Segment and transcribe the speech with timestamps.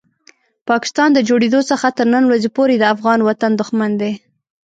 [0.69, 4.11] پاکستان د جوړېدو څخه تر نن ورځې پورې د افغان وطن دښمن دی.